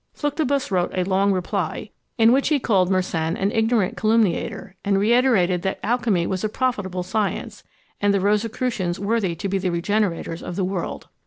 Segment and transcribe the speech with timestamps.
[0.15, 5.61] Fluctibus wrote a long reply, in which he called Mersenne an ignorant calumniator, and reiterated
[5.61, 7.63] that alchymy was a profitable science,
[8.01, 11.07] and the Rosicrucians worthy to be the regenerators of the world.